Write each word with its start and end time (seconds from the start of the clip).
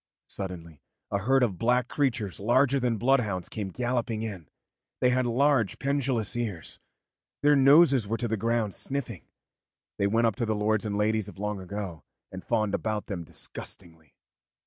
Suddenly 0.29 0.81
a 1.11 1.19
herd 1.19 1.43
of 1.43 1.59
black 1.59 1.87
creatures 1.87 2.39
larger 2.39 2.79
than 2.79 2.97
bloodhounds 2.97 3.49
came 3.49 3.69
galloping 3.69 4.23
in; 4.23 4.49
they 4.99 5.11
had 5.11 5.27
large 5.27 5.77
pendulous 5.77 6.35
ears, 6.35 6.79
their 7.43 7.55
noses 7.55 8.07
were 8.07 8.17
to 8.17 8.27
the 8.27 8.35
ground 8.35 8.73
sniffing, 8.73 9.27
they 9.99 10.07
went 10.07 10.25
up 10.25 10.35
to 10.37 10.45
the 10.47 10.55
lords 10.55 10.87
and 10.87 10.97
ladies 10.97 11.27
of 11.29 11.37
long 11.37 11.59
ago 11.59 12.03
and 12.31 12.43
fawned 12.43 12.73
about 12.73 13.05
them 13.05 13.23
disgustingly. 13.23 14.15